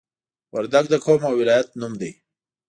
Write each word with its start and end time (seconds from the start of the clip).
وردګ 0.53 0.85
د 0.89 0.93
قوم 1.05 1.21
او 1.29 1.33
ولایت 1.41 1.69
نوم 1.79 1.93
دی 2.01 2.11